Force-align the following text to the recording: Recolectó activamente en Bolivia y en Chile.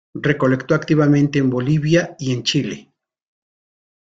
Recolectó 0.15 0.73
activamente 0.73 1.37
en 1.37 1.51
Bolivia 1.51 2.15
y 2.17 2.31
en 2.33 2.41
Chile. 2.41 2.91